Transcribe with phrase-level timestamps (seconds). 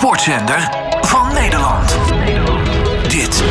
[0.00, 0.68] sportzender
[1.00, 1.98] van Nederland.
[3.08, 3.44] Dit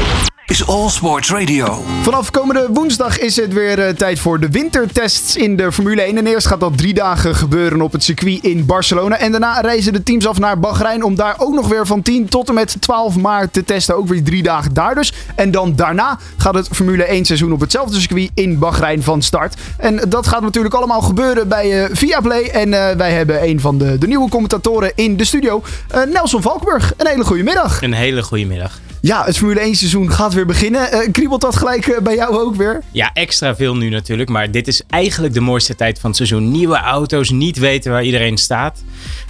[0.59, 1.83] is All Sports Radio.
[2.01, 6.17] Vanaf komende woensdag is het weer uh, tijd voor de wintertests in de Formule 1.
[6.17, 9.17] En eerst gaat dat drie dagen gebeuren op het circuit in Barcelona.
[9.17, 12.29] En daarna reizen de teams af naar Bahrein om daar ook nog weer van 10
[12.29, 13.95] tot en met 12 maart te testen.
[13.95, 15.13] Ook weer drie dagen daar dus.
[15.35, 19.55] En dan daarna gaat het Formule 1 seizoen op hetzelfde circuit in Bahrein van start.
[19.77, 22.43] En dat gaat natuurlijk allemaal gebeuren bij uh, Viaplay.
[22.43, 25.63] En uh, wij hebben een van de, de nieuwe commentatoren in de studio,
[26.11, 26.93] Nelson Valkburg.
[26.97, 27.81] Een hele goede middag.
[27.81, 28.79] Een hele goede middag.
[29.01, 30.89] Ja, het Formule 1 seizoen gaat weer beginnen.
[30.93, 32.81] Uh, kriebelt dat gelijk uh, bij jou ook weer?
[32.91, 34.29] Ja, extra veel nu natuurlijk.
[34.29, 36.51] Maar dit is eigenlijk de mooiste tijd van het seizoen.
[36.51, 38.83] Nieuwe auto's, niet weten waar iedereen staat.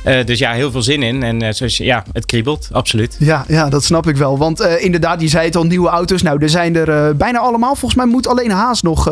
[0.05, 1.23] Uh, dus ja, heel veel zin in.
[1.23, 3.15] En zoals, ja, het kriebelt, absoluut.
[3.19, 4.37] Ja, ja dat snap ik wel.
[4.37, 6.21] Want inderdaad, je zei het al, nieuwe auto's.
[6.21, 7.75] Nou, er zijn er bijna allemaal.
[7.75, 9.09] Volgens mij moet alleen Haas nog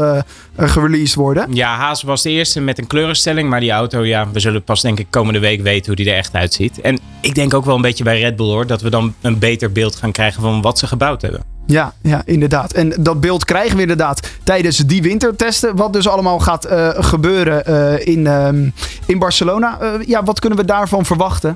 [0.58, 1.54] gereleased worden.
[1.54, 3.50] Ja, Haas was de eerste met een kleurenstelling.
[3.50, 6.18] Maar die auto, ja, we zullen pas denk ik komende week weten hoe die er
[6.18, 6.82] echt uitziet.
[6.82, 8.68] En ik denk ook wel een beetje bij Red Bull hoor.
[8.68, 11.56] Dat we dan een beter beeld gaan krijgen van wat ze gebouwd hebben.
[11.66, 12.74] Ja, ja, inderdaad.
[12.74, 15.76] En dat beeld krijgen we inderdaad tijdens die wintertesten.
[15.76, 18.72] Wat dus allemaal gaat uh, gebeuren uh, in, uh,
[19.06, 19.80] in Barcelona.
[20.06, 21.56] ja, wat kunnen we daarvan verwachten?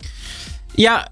[0.73, 1.07] Ja,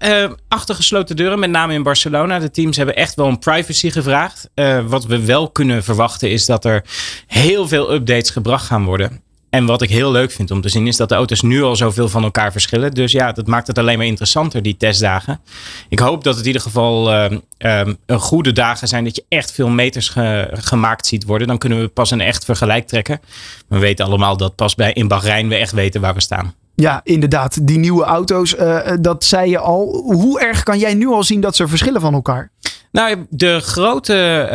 [0.48, 2.38] achter gesloten deuren, met name in Barcelona.
[2.38, 4.48] De teams hebben echt wel een privacy gevraagd.
[4.86, 6.84] wat we wel kunnen verwachten is dat er
[7.26, 9.20] heel veel updates gebracht gaan worden.
[9.50, 11.76] En wat ik heel leuk vind om te zien is dat de auto's nu al
[11.76, 12.94] zoveel van elkaar verschillen.
[12.94, 15.40] Dus ja, dat maakt het alleen maar interessanter, die testdagen.
[15.88, 19.04] Ik hoop dat het in ieder geval uh, uh, goede dagen zijn.
[19.04, 21.46] Dat je echt veel meters ge gemaakt ziet worden.
[21.46, 23.20] Dan kunnen we pas een echt vergelijk trekken.
[23.68, 26.54] We weten allemaal dat pas bij in Bahrein we echt weten waar we staan.
[26.74, 27.66] Ja, inderdaad.
[27.66, 30.02] Die nieuwe auto's, uh, dat zei je al.
[30.04, 32.50] Hoe erg kan jij nu al zien dat ze verschillen van elkaar?
[32.92, 34.48] Nou, de grote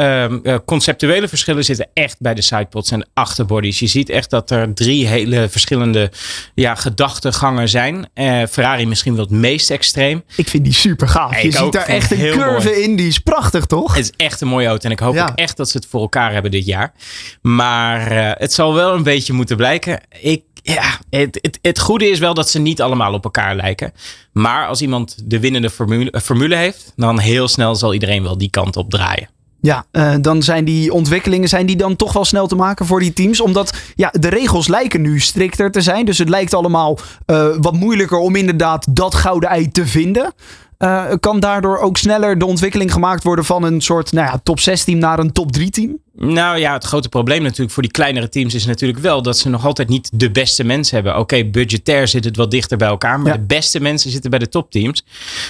[0.43, 3.79] uh, conceptuele verschillen zitten echt bij de sidepods en de achterbodies.
[3.79, 6.11] Je ziet echt dat er drie hele verschillende
[6.53, 8.09] ja, gedachtegangen zijn.
[8.15, 10.23] Uh, Ferrari misschien wel het meest extreem.
[10.35, 11.41] Ik vind die super gaaf.
[11.41, 12.81] Je ziet daar echt een curve mooi.
[12.81, 12.95] in.
[12.95, 13.95] Die is prachtig, toch?
[13.95, 14.85] Het is echt een mooie auto.
[14.85, 15.27] En ik hoop ja.
[15.27, 16.93] ook echt dat ze het voor elkaar hebben dit jaar.
[17.41, 20.01] Maar uh, het zal wel een beetje moeten blijken.
[20.19, 20.43] Ik
[20.73, 23.93] ja, het, het, het, goede is wel dat ze niet allemaal op elkaar lijken.
[24.41, 28.49] Maar als iemand de winnende formule, formule heeft, dan heel snel zal iedereen wel die
[28.49, 29.29] kant op draaien.
[29.61, 32.99] Ja, uh, dan zijn die ontwikkelingen zijn die dan toch wel snel te maken voor
[32.99, 33.41] die teams.
[33.41, 36.05] Omdat ja, de regels lijken nu strikter te zijn.
[36.05, 40.33] Dus het lijkt allemaal uh, wat moeilijker om inderdaad dat gouden ei te vinden.
[40.79, 44.59] Uh, kan daardoor ook sneller de ontwikkeling gemaakt worden van een soort nou ja, top
[44.59, 45.97] 6 team naar een top 3 team?
[46.17, 49.49] Nou ja, het grote probleem natuurlijk voor die kleinere teams is natuurlijk wel dat ze
[49.49, 51.13] nog altijd niet de beste mensen hebben.
[51.13, 53.37] Oké, okay, budgetair zit het wat dichter bij elkaar, maar ja.
[53.37, 55.05] de beste mensen zitten bij de topteams.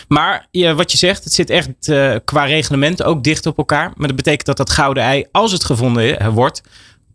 [0.08, 3.92] Maar ja, wat je zegt, het zit echt uh, qua reglement ook dicht op elkaar.
[3.96, 6.62] Maar dat betekent dat dat gouden ei, als het gevonden wordt,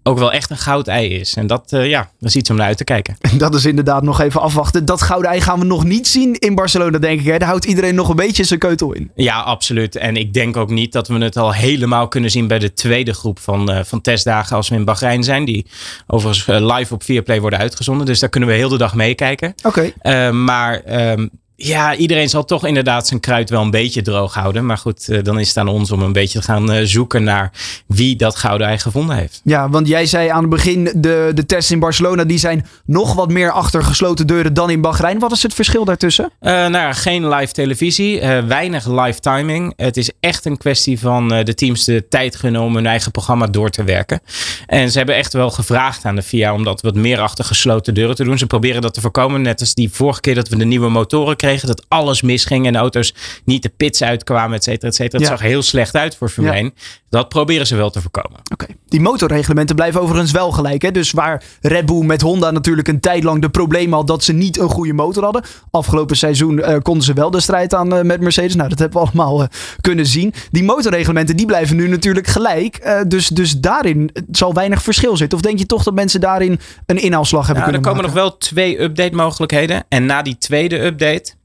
[0.02, 1.34] ook wel echt een goud ei is.
[1.34, 3.16] En dat, uh, ja, dat is iets om naar uit te kijken.
[3.20, 4.84] En dat is inderdaad nog even afwachten.
[4.84, 7.26] Dat gouden ei gaan we nog niet zien in Barcelona, denk ik.
[7.26, 7.38] Hè?
[7.38, 9.10] Daar houdt iedereen nog een beetje zijn keutel in.
[9.14, 9.96] Ja, absoluut.
[9.96, 13.12] En ik denk ook niet dat we het al helemaal kunnen zien bij de tweede
[13.12, 15.44] groep van, uh, van testdagen als we in Bahrein zijn.
[15.44, 15.66] Die
[16.06, 18.06] overigens uh, live op Viaplay worden uitgezonden.
[18.06, 19.54] Dus daar kunnen we heel de dag meekijken.
[19.62, 19.92] Oké.
[20.02, 20.30] Okay.
[20.30, 21.30] maar um,
[21.62, 24.66] ja, iedereen zal toch inderdaad zijn kruid wel een beetje droog houden.
[24.66, 27.24] Maar goed, uh, dan is het aan ons om een beetje te gaan uh, zoeken
[27.24, 27.52] naar
[27.86, 29.40] wie dat gouden ei gevonden heeft.
[29.44, 33.14] Ja, want jij zei aan het begin, de, de tests in Barcelona die zijn nog
[33.14, 35.18] wat meer achter gesloten deuren dan in Bahrein.
[35.18, 36.24] Wat is het verschil daartussen?
[36.24, 39.72] Uh, nou ja, geen live televisie, weinig live timing.
[39.76, 43.46] Het is echt een kwestie van de teams de tijd genomen om hun eigen programma
[43.46, 44.20] door te werken.
[44.66, 47.94] En ze hebben echt wel gevraagd aan de FIA om dat wat meer achter gesloten
[47.94, 48.38] deuren te doen.
[48.38, 51.36] Ze proberen dat te voorkomen, net als die vorige keer dat we de nieuwe motoren
[51.36, 55.18] kregen dat alles misging en de auto's niet de pits uitkwamen, et cetera, et cetera.
[55.18, 56.74] Het zag heel slecht uit voor Formule 1.
[57.10, 58.40] Dat proberen ze wel te voorkomen.
[58.52, 58.66] Oké.
[58.88, 60.82] Die motorreglementen blijven overigens wel gelijk.
[60.82, 60.90] Hè?
[60.90, 64.32] Dus waar Red Bull met Honda natuurlijk een tijd lang de probleem had dat ze
[64.32, 65.44] niet een goede motor hadden.
[65.70, 68.54] Afgelopen seizoen uh, konden ze wel de strijd aan uh, met Mercedes.
[68.54, 69.46] Nou, dat hebben we allemaal uh,
[69.80, 70.34] kunnen zien.
[70.50, 73.04] Die motorreglementen die blijven nu natuurlijk gelijk.
[73.08, 75.38] dus, dus daarin zal weinig verschil zitten.
[75.38, 78.08] Of denk je toch dat mensen daarin een inhaalslag hebben nou, kunnen maken?
[78.08, 79.84] Er komen nog wel twee update mogelijkheden.
[79.88, 81.38] En na die tweede update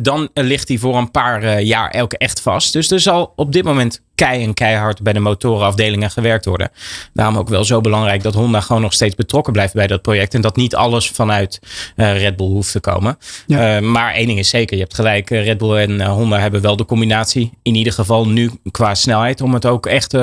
[0.00, 2.72] dan ligt hij voor een paar uh, jaar elke echt vast.
[2.72, 6.70] Dus er zal op dit moment kei en keihard bij de motorenafdelingen gewerkt worden.
[7.12, 10.34] Daarom ook wel zo belangrijk dat Honda gewoon nog steeds betrokken blijft bij dat project.
[10.34, 11.60] En dat niet alles vanuit
[11.96, 13.18] uh, Red Bull hoeft te komen.
[13.46, 13.76] Ja.
[13.76, 15.30] Uh, maar één ding is zeker, je hebt gelijk.
[15.30, 17.50] Red Bull en Honda hebben wel de combinatie.
[17.62, 19.40] In ieder geval nu qua snelheid.
[19.40, 20.16] Om het ook echt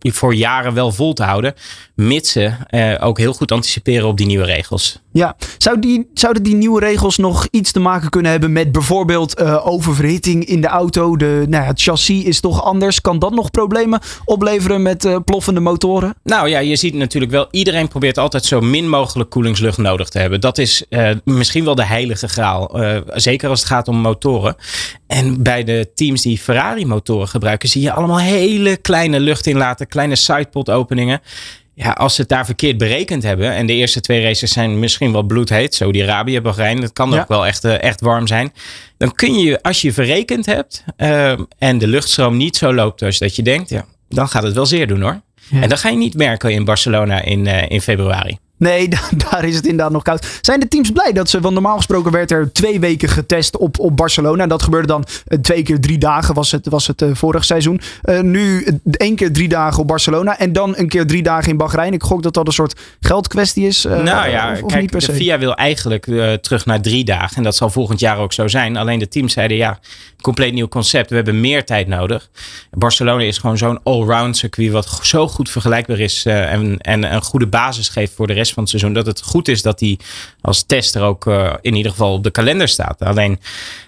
[0.00, 1.54] voor jaren wel vol te houden.
[1.94, 2.52] Mits ze
[3.00, 4.98] ook heel goed anticiperen op die nieuwe regels.
[5.12, 9.40] Ja, Zou die, zouden die nieuwe regels nog iets te maken kunnen hebben met bijvoorbeeld
[9.40, 11.16] oververhitting in de auto?
[11.16, 13.00] De, nou ja, het chassis is toch anders?
[13.00, 16.14] Kan dat nog problemen opleveren met uh, ploffende motoren?
[16.22, 20.18] Nou ja, je ziet natuurlijk wel, iedereen probeert altijd zo min mogelijk koelingslucht nodig te
[20.18, 20.40] hebben.
[20.40, 22.82] Dat is uh, misschien wel de heilige graal.
[22.82, 24.56] Uh, zeker als het gaat om motoren.
[25.06, 29.88] En bij de teams die Ferrari motoren gebruiken, zie je allemaal hele kleine lucht inlaten,
[29.88, 31.20] kleine sidepod openingen
[31.80, 33.52] ja, als ze het daar verkeerd berekend hebben.
[33.52, 35.74] En de eerste twee races zijn misschien wel bloedheet.
[35.74, 36.80] Saudi-Arabië, Bahrein.
[36.80, 38.52] Dat kan ook wel echt, uh, echt warm zijn.
[38.96, 40.84] Dan kun je, als je verrekend hebt.
[40.96, 43.70] Uh, en de luchtstroom niet zo loopt als dat je denkt.
[43.70, 45.20] Ja, dan gaat het wel zeer doen hoor.
[45.48, 45.62] Ja.
[45.62, 48.38] En dat ga je niet merken in Barcelona in, uh, in februari.
[48.58, 48.88] Nee,
[49.30, 50.38] daar is het inderdaad nog koud.
[50.40, 53.78] Zijn de teams blij dat ze, want normaal gesproken werd er twee weken getest op,
[53.78, 54.46] op Barcelona.
[54.46, 57.80] Dat gebeurde dan uh, twee keer drie dagen, was het, was het uh, vorig seizoen.
[58.04, 61.56] Uh, nu één keer drie dagen op Barcelona en dan een keer drie dagen in
[61.56, 61.92] Bahrein.
[61.92, 63.82] Ik gok dat dat een soort geldkwestie is.
[63.82, 66.04] nou ja, of, of kijk, de FIA wil eigenlijk
[66.40, 67.36] terug naar drie dagen.
[67.36, 68.76] En dat zal volgend jaar ook zo zijn.
[68.76, 69.78] Alleen de teams zeiden ja,
[70.22, 71.10] compleet nieuw concept.
[71.10, 72.30] We hebben meer tijd nodig.
[72.70, 76.26] Barcelona is gewoon zo'n allround circuit wat zo goed vergelijkbaar is.
[76.26, 78.92] en, en een goede basis geeft voor de rest van het seizoen.
[78.92, 79.98] Dat het goed is dat hij
[80.40, 83.02] als tester ook uh, in ieder geval op de kalender staat.
[83.02, 83.40] Alleen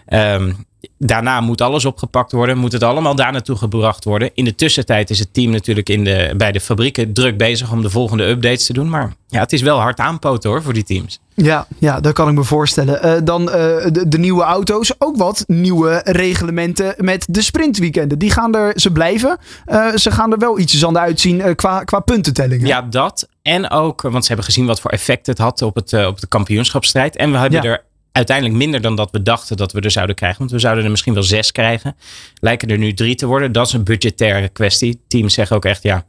[0.09, 0.67] um,
[0.99, 2.59] daarna moet alles opgepakt worden.
[2.59, 4.31] Moet het allemaal daar naartoe gebracht worden.
[4.35, 7.83] In de tussentijd is het team natuurlijk in de, bij de fabrieken druk bezig om
[7.83, 8.89] de volgende updates te doen.
[8.89, 11.21] Maar ja, het is wel hard aanpoten hoor voor die teams.
[11.35, 13.07] Ja, ja dat kan ik me voorstellen.
[13.07, 14.93] Uh, dan uh, de, de, nieuwe auto's.
[14.99, 18.19] Ook wat nieuwe reglementen met de sprintweekenden.
[18.19, 19.39] Die gaan er, ze blijven.
[19.67, 22.67] Uh, ze gaan er wel ietsjes aan uitzien qua, qua puntentellingen.
[22.67, 23.29] Ja, dat.
[23.43, 26.27] En ook, want ze hebben gezien wat voor effect het had op, het, op de
[26.27, 27.17] kampioenschapsstrijd.
[27.17, 27.69] En we hebben ja.
[27.69, 27.83] er
[28.13, 30.39] uiteindelijk minder dan dat we dachten dat we er zouden krijgen.
[30.39, 31.97] Want we zouden er misschien wel zes krijgen.
[32.41, 33.53] Lijken er nu drie te worden.
[33.53, 35.01] Dat is een budgettaire kwestie.
[35.09, 36.05] Teams zeggen ook echt, ja,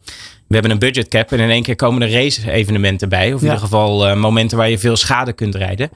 [0.47, 1.31] we hebben een budgetcap.
[1.31, 3.33] En in één keer komen er race-evenementen bij.
[3.33, 3.53] Of in ja.
[3.53, 5.89] ieder geval uh, momenten waar je veel schade kunt rijden.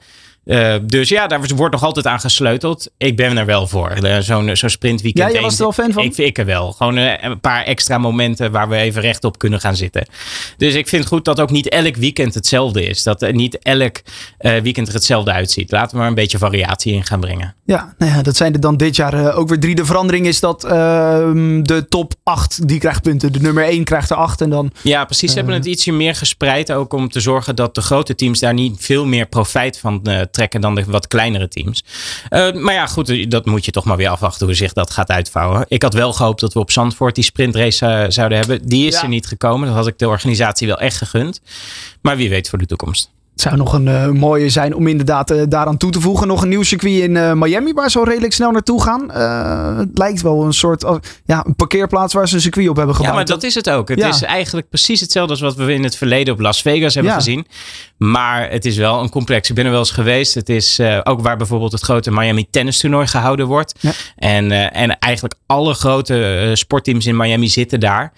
[0.45, 2.89] Uh, dus ja, daar wordt nog altijd aan gesleuteld.
[2.97, 3.97] Ik ben er wel voor.
[4.03, 5.31] Uh, Zo'n zo sprintweekend.
[5.31, 6.03] Ja, je was er wel fan van?
[6.03, 6.71] Ik, ik er wel.
[6.71, 10.05] Gewoon uh, een paar extra momenten waar we even rechtop kunnen gaan zitten.
[10.57, 13.03] Dus ik vind het goed dat ook niet elk weekend hetzelfde is.
[13.03, 14.01] Dat niet elk
[14.37, 15.71] weekend er hetzelfde uitziet.
[15.71, 17.55] Laten we maar een beetje variatie in gaan brengen.
[17.65, 19.75] Ja, nou ja dat zijn er dan dit jaar ook weer drie.
[19.75, 23.31] De verandering is dat ehm, de top 8 die krijgt punten.
[23.31, 24.71] De nummer 1 krijgt er 8 en dan...
[24.81, 25.29] Ja, precies.
[25.29, 26.71] Ze hebben het ietsje meer gespreid.
[26.71, 29.99] Ook om te zorgen dat de grote teams daar niet veel meer profijt van
[30.35, 31.83] trekken dan de wat kleinere teams.
[32.29, 35.09] Uh, maar ja, goed, dat moet je toch maar weer afwachten hoe zich dat gaat
[35.09, 35.65] uitvouwen.
[35.67, 38.67] Ik had wel gehoopt dat we op Zandvoort die sprintrace uh, zouden hebben.
[38.67, 39.01] Die is ja.
[39.01, 39.67] er niet gekomen.
[39.67, 41.41] Dat had ik de organisatie wel echt gegund.
[42.01, 43.14] Maar wie weet voor de toekomst.
[43.35, 46.27] Het zou nog een uh, mooie zijn om inderdaad uh, daaraan toe te voegen.
[46.27, 49.11] Nog een nieuw circuit in uh, Miami waar ze al redelijk snel naartoe gaan.
[49.77, 50.85] het lijkt wel een soort
[51.25, 53.13] ja, een parkeerplaats waar ze een circuit op hebben gebouwd.
[53.13, 53.89] Ja, maar dat is het ook.
[53.89, 54.07] Het ja.
[54.07, 57.17] is eigenlijk precies hetzelfde als wat we in het verleden op Las Vegas hebben ja.
[57.17, 57.47] gezien.
[57.97, 59.49] Maar het is wel een complex.
[59.49, 60.33] Ik ben er wel eens geweest.
[60.33, 63.79] Het is ook waar bijvoorbeeld het grote Miami tennis toernooi gehouden wordt.
[63.79, 63.91] Ja.
[64.15, 68.13] En, en eigenlijk alle grote sportteams in Miami zitten daar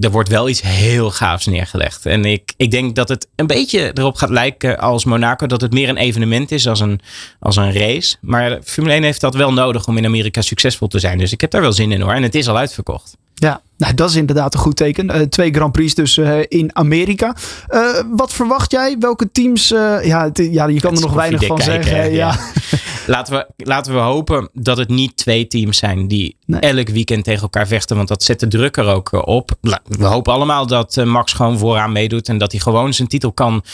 [0.00, 2.06] er wordt wel iets heel gaafs neergelegd.
[2.06, 5.46] En ik, ik denk dat het een beetje erop gaat lijken als Monaco.
[5.46, 7.00] Dat het meer een evenement is als een,
[7.38, 8.16] als een race.
[8.20, 11.18] Maar Formule 1 heeft dat wel nodig om in Amerika succesvol te zijn.
[11.18, 12.12] Dus ik heb daar wel zin in hoor.
[12.12, 13.16] En het is al uitverkocht.
[13.34, 15.16] Ja, nou, dat is inderdaad een goed teken.
[15.16, 17.36] Uh, twee Grand Prix dus uh, in Amerika.
[17.68, 18.96] Uh, wat verwacht jij?
[18.98, 19.68] Welke teams?
[19.68, 22.12] ja, ja, je kan het er nog weinig van kijken, zeggen.
[22.12, 22.36] Ja.
[22.70, 22.78] ja.
[23.06, 26.60] laten, we, laten we hopen dat het niet twee teams zijn die nee.
[26.60, 27.96] elk weekend tegen elkaar vechten.
[27.96, 29.50] Want dat zet de druk er ook op.
[29.88, 32.28] We hopen allemaal dat Max gewoon vooraan meedoet.
[32.28, 33.64] En dat hij gewoon zijn titel kan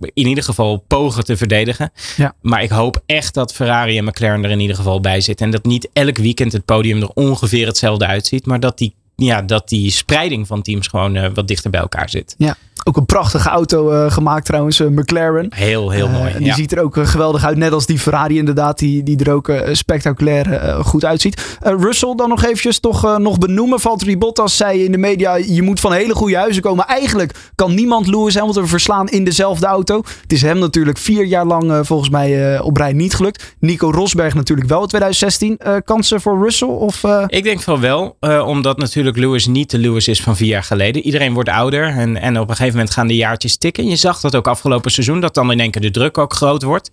[0.00, 1.92] in ieder geval pogen te verdedigen.
[2.16, 2.34] Ja.
[2.40, 5.46] Maar ik hoop echt dat Ferrari en McLaren er in ieder geval bij zitten.
[5.46, 8.46] En dat niet elk weekend het podium er ongeveer hetzelfde uitziet.
[8.46, 12.10] Maar dat die ja, dat die spreiding van teams gewoon uh, wat dichter bij elkaar
[12.10, 12.34] zit.
[12.38, 15.46] Ja, ook een prachtige auto uh, gemaakt trouwens, uh, McLaren.
[15.54, 16.32] Heel, heel mooi.
[16.36, 16.54] die ja.
[16.54, 17.56] ziet er ook geweldig uit.
[17.56, 21.58] Net als die Ferrari inderdaad, die, die er ook spectaculair goed uitziet.
[21.60, 23.80] Russell dan nog eventjes toch nog benoemen.
[23.80, 26.86] Valtteri Bottas zei in de media, je moet van hele goede huizen komen.
[26.86, 30.02] Eigenlijk kan niemand Lewis Hamilton verslaan in dezelfde auto.
[30.22, 33.56] Het is hem natuurlijk vier jaar lang volgens mij op rij niet gelukt.
[33.60, 35.58] Nico Rosberg natuurlijk wel in 2016.
[35.84, 36.68] kansen voor Russell?
[36.68, 38.16] Of, Ik denk van wel,
[38.46, 41.02] omdat natuurlijk Lewis niet de Lewis is van vier jaar geleden.
[41.02, 43.88] Iedereen wordt ouder en, en op een gegeven moment gaan de jaartjes tikken.
[43.88, 46.62] Je zag dat ook afgelopen seizoen, dat dan in één keer de druk ook groot
[46.62, 46.90] wordt.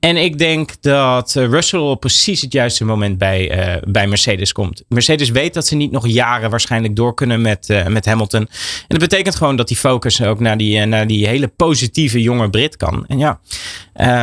[0.00, 4.82] En ik denk dat Russell op precies het juiste moment bij, uh, bij Mercedes komt.
[4.88, 8.40] Mercedes weet dat ze niet nog jaren waarschijnlijk door kunnen met, uh, met Hamilton.
[8.40, 8.48] En
[8.88, 12.50] dat betekent gewoon dat die focus ook naar die, uh, naar die hele positieve jonge
[12.50, 13.04] Brit kan.
[13.06, 13.40] En ja,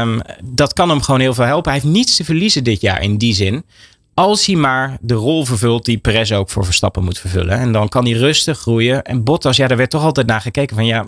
[0.01, 1.71] um, dat kan hem gewoon heel veel helpen.
[1.71, 3.63] Hij heeft niets te verliezen dit jaar in die zin.
[4.13, 7.59] Als hij maar de rol vervult die Perez ook voor Verstappen moet vervullen.
[7.59, 9.03] En dan kan hij rustig groeien.
[9.03, 11.05] En Bottas, ja, daar werd toch altijd naar gekeken van ja,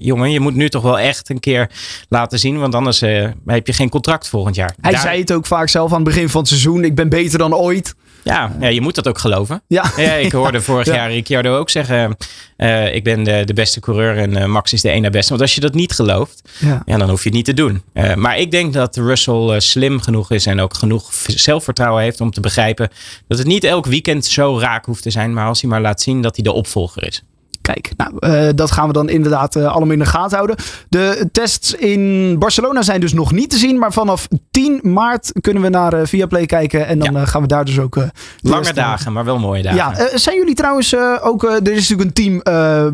[0.00, 1.70] jongen, je moet nu toch wel echt een keer
[2.08, 2.58] laten zien.
[2.58, 4.74] Want anders uh, heb je geen contract volgend jaar.
[4.80, 5.00] Hij daar...
[5.00, 6.84] zei het ook vaak zelf aan het begin van het seizoen.
[6.84, 7.94] Ik ben beter dan ooit.
[8.24, 9.62] Ja, ja, je moet dat ook geloven.
[9.66, 9.92] Ja.
[9.96, 10.94] Ja, ik hoorde vorig Ja.
[10.94, 12.16] jaar Ricciardo ook zeggen:
[12.56, 15.28] eh, Ik ben de, de beste coureur en eh, Max is de ene beste.
[15.28, 16.82] Want als je dat niet gelooft, Ja.
[16.98, 17.82] dan hoef je het niet te doen.
[17.92, 22.30] Eh, maar ik denk dat Russell slim genoeg is en ook genoeg zelfvertrouwen heeft om
[22.30, 22.88] te begrijpen
[23.28, 25.32] dat het niet elk weekend zo raak hoeft te zijn.
[25.32, 27.22] Maar als hij maar laat zien dat hij de opvolger is.
[27.64, 30.56] Kijk, nou, eh, dat gaan we dan inderdaad eh, allemaal in de gaten houden.
[30.88, 33.78] De tests in Barcelona zijn dus nog niet te zien.
[33.78, 36.86] Maar vanaf 10 maart kunnen we naar eh, Viaplay kijken.
[36.86, 37.24] En dan Ja.
[37.24, 37.98] gaan we daar dus ook...
[38.40, 39.76] Lange dagen, maar wel mooie dagen.
[39.76, 41.42] Ja, zijn jullie trouwens ook...
[41.42, 42.42] er is natuurlijk een team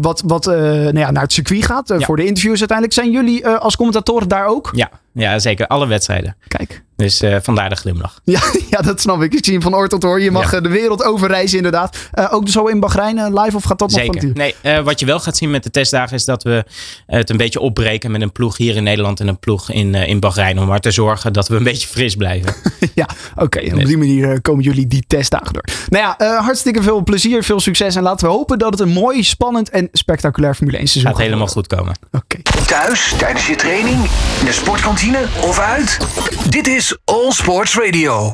[0.00, 1.88] wat, wat nou ja, naar het circuit gaat.
[1.88, 1.98] Ja.
[2.00, 2.98] Voor de interviews uiteindelijk.
[2.98, 4.70] Zijn jullie als commentatoren daar ook?
[4.74, 5.66] ja, ja, zeker.
[5.66, 6.36] Alle wedstrijden.
[6.48, 6.82] Kijk.
[6.96, 8.20] Dus eh, vandaar de glimlach.
[8.24, 9.34] Ja, ja, dat snap ik.
[9.34, 10.20] Ik zie hem van oor tot oor.
[10.20, 10.56] Je mag Ja.
[10.56, 11.96] eh, de wereld overreizen inderdaad.
[12.12, 14.30] Eh, ook zo in Bahrein live of gaat dat nog van?
[14.34, 16.64] Nee, eh, wat je wel gaat zien met de testdagen is dat we
[17.06, 20.08] het een beetje opbreken met een ploeg hier in Nederland en een ploeg in, eh,
[20.08, 20.58] in Bahrein.
[20.58, 22.54] Om maar te zorgen dat we een beetje fris blijven.
[22.94, 23.58] Ja, oké.
[23.58, 25.64] En op die manier komen jullie die testdagen door.
[25.88, 27.94] Nou ja, eh, hartstikke veel plezier, veel succes.
[27.94, 31.20] En laten we hopen dat het een mooi, spannend en spectaculair Formule 1 seizoen Gaat
[31.20, 31.94] helemaal goed komen.
[32.12, 32.42] Oké.
[32.66, 33.96] Thuis, tijdens je training,
[34.40, 35.98] in de sportkantine of uit?
[36.48, 38.28] Dit is All Sports Radio.